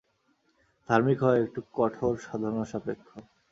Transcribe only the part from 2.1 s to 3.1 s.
সাধনাসাপেক্ষ।